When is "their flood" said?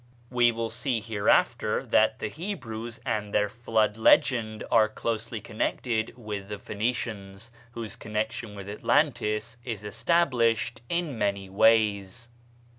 3.35-3.97